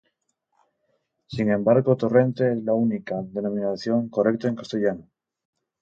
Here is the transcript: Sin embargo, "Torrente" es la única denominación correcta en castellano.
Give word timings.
Sin 1.27 1.51
embargo, 1.51 1.95
"Torrente" 1.95 2.51
es 2.53 2.63
la 2.63 2.73
única 2.73 3.21
denominación 3.21 4.09
correcta 4.09 4.47
en 4.47 4.55
castellano. 4.55 5.07